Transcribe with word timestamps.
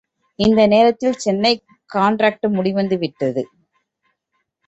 இந்த 0.39 0.61
நேரத்தில் 0.67 1.17
சென்னை 1.17 1.51
கண்ட்ராக்டு 1.89 2.47
முடிவடைந்து 2.49 2.97
விட்டது. 2.97 3.43